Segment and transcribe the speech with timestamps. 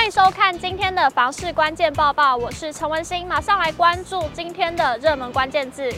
[0.00, 5.92] 欢迎收看今天的房市关键报报，我是陈文心，马上来关注今天的热门关键字。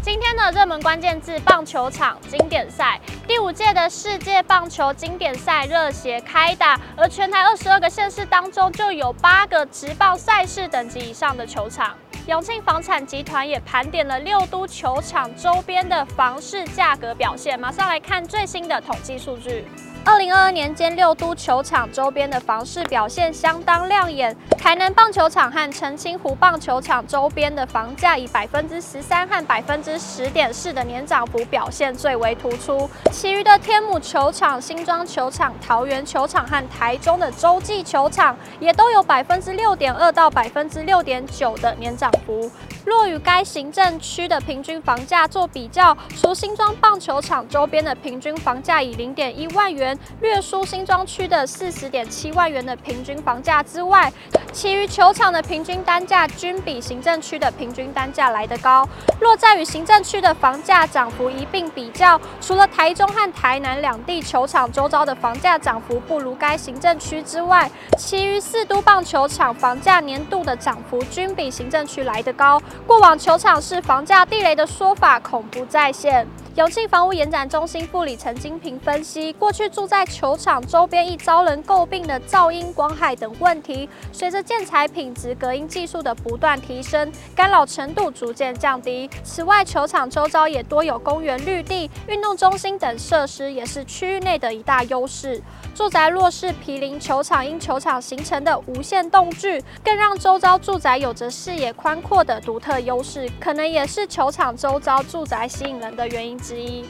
[0.00, 2.98] 今天的热门关键字：棒球场经典赛。
[3.28, 11.94] 第五届的世界棒球经典赛热血开打，而全台二十二个县市当中，就有八个直棒赛事等级以上的球场。
[12.26, 19.66] 永庆房产集团也盘点了六都球场周边的房市价格表现，马上来看最新的统计数据。
[20.06, 24.36] 二零二二年间，六都球场周边的房市表现相当亮眼。
[24.58, 32.88] 台南棒球场和澄清湖棒球场周边的房价以百分之十三和百分之十点四的年涨幅表现最为突出。
[33.10, 42.50] 其余的天母球场、新庄球场、桃园球场和台中的洲际球场也都有百分之六点二到百分之六点九的年涨幅。
[42.84, 54.12] 若与该行政区的平均房价做比较，除新庄棒球场周边的平均房价以零点一万元略输新庄区的四十点七万元的平均房价之外，
[54.52, 58.88] 其余球场的平均单价均比行政区的平均单价来得高。
[59.20, 72.60] 若再与行政区的房价涨幅一并比较，除了台中和台南两地球场周遭的房价涨幅不如该行政区之外，其余四都棒球场房价年度的涨幅均比行政区来得高。
[72.86, 76.26] 过往球场是房价地雷的说法恐不再现。
[76.56, 89.10] 永庆房屋延展中心副理陈金平分析，过去住在球场周边易遭人诟病的噪音、光害等问题，随着建材品质、隔音技术的不断提升，干扰程度逐渐降低。
[89.24, 95.42] 此外，球场周遭也多有公园绿地、运动中心等设施，也是区域内的一大优势。
[95.74, 106.84] 住宅若是毗邻球场，因球场形成的无限动距，更让周遭住宅有着视野宽阔的独特优势，可能也是球场周遭住宅吸引人的原因之一。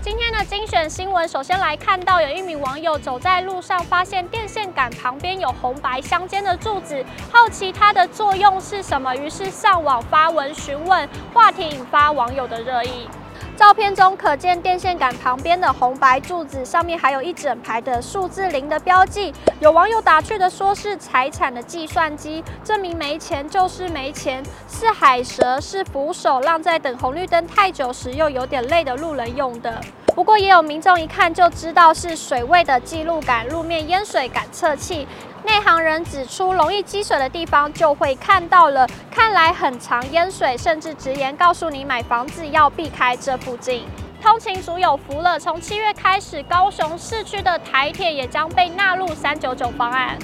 [0.00, 13.08] 今天的精选新闻，首先来看到有一名网友走在路上，发现电线杆旁边有红白相间的柱子，好奇它的作用是什么，于是上网发文询问，话题引发网友的热议。
[13.56, 19.32] 照片中可见电线杆旁边的红白柱子上面还有一整排的数字零的标记。
[19.60, 29.80] 有网友打趣的说是财产的计算机，证明没钱就是没钱，是海蛇，是扶手，让在等红绿灯太久时又有点累的路人用的。
[30.16, 35.06] 不过也有民众一看就知道是水位的记录杆、路面淹水感测器。
[35.44, 43.84] 内行人指出，容易积水的地方就会看到了，看来很常淹水，甚至直言告诉你买房子要避开这附近。
[44.22, 50.18] 通勤族有福了，从七月开始，高雄市区的台铁也将被纳入三九九方案。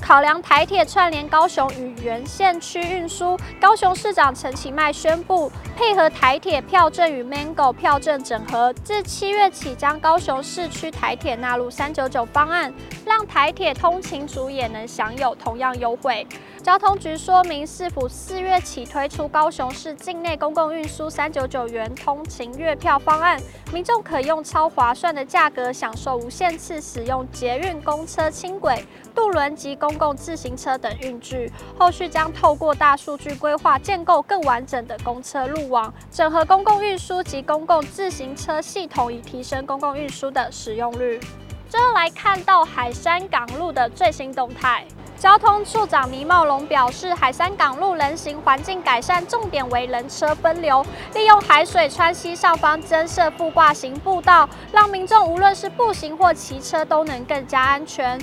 [0.00, 12.72] 考量台铁串联高雄与原县区运输，高雄市长陈其迈宣布，配合台铁票证与 Mango 票证整合，自七月起将高雄市区台铁纳入三九九方案，
[13.04, 16.26] 让台铁通勤族也能享有同样优惠。
[16.62, 23.40] 交通局说明，市府四月起推出高雄市境内公共运输三九九元通勤月票方案，
[23.72, 31.50] 民众可用超划算的价格享受无限次使用捷运、公车、轻轨、渡轮及公共自行车等运具。
[31.78, 41.20] 后续将透过大数据规划，建构更完整的公车路网，整合公共运输及公共自行车系统，以提升公共运输的使用率。
[41.68, 44.84] 最后来看到海山港路的最新动态。
[45.18, 58.18] 交通处长倪茂龙表示，海山港路人行环境改善重点为人车分流，利用海水川溪上方增设副挂型步道，让民众无论是步行或骑车都能更加安全。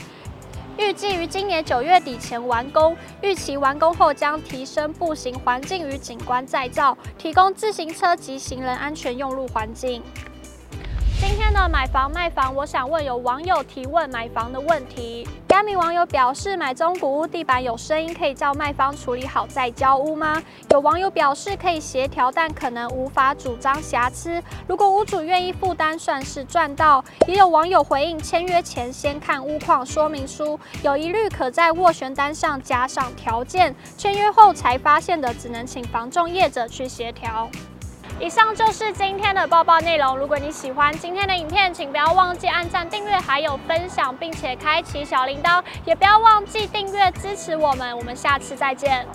[0.78, 10.02] 预计于今年九月底前完工，预期完工后将提升步行环境与景观再造，提供自行车及行人安全用路环境。
[11.46, 15.28] 天的买房卖房，我想问有网友提问买房的问题。
[15.48, 20.42] 该名网友表示，买中古屋地板有声音，可以叫卖方处理好再交屋吗？
[20.72, 24.42] 有网友表示可以协调，但可能无法主张瑕疵。
[24.68, 27.06] 如果屋主愿意负担，算是赚到。
[27.28, 33.76] 也有网友回应，签约前先看屋况说明书，有疑虑可在斡旋单上加上条件。
[33.96, 37.48] 签约后才发现的，只能请房仲业者去协调。
[38.18, 40.18] 以上就是今天的报报内容。
[40.18, 47.96] 如果你喜欢今天的影片，请不要忘记按赞、订阅，还有分享，并且开启小铃铛，也不要忘记订阅支持我们。
[47.96, 49.06] 我们下次再见。